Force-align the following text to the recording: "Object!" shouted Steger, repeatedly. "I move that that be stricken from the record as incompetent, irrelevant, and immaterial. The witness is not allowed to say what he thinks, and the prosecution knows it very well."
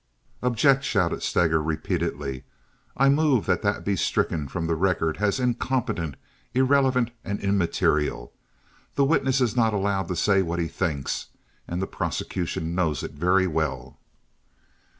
"Object!" 0.41 0.83
shouted 0.83 1.21
Steger, 1.21 1.61
repeatedly. 1.61 2.43
"I 2.97 3.07
move 3.07 3.45
that 3.45 3.61
that 3.61 3.85
be 3.85 3.95
stricken 3.95 4.47
from 4.47 4.65
the 4.65 4.73
record 4.75 5.17
as 5.17 5.39
incompetent, 5.39 6.15
irrelevant, 6.55 7.11
and 7.23 7.39
immaterial. 7.39 8.33
The 8.95 9.05
witness 9.05 9.41
is 9.41 9.55
not 9.55 9.75
allowed 9.75 10.07
to 10.07 10.15
say 10.15 10.41
what 10.41 10.57
he 10.57 10.67
thinks, 10.67 11.27
and 11.67 11.79
the 11.79 11.85
prosecution 11.85 12.73
knows 12.73 13.03
it 13.03 13.11
very 13.11 13.45
well." 13.45 13.99